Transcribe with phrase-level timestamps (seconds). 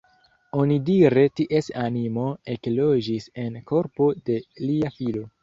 [0.61, 2.23] Onidire ties animo
[2.55, 5.25] ekloĝis en korpo de lia filo.